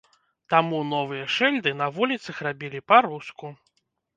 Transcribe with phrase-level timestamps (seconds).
[0.53, 3.47] Таму новыя шыльды на вуліцах рабілі па-руску.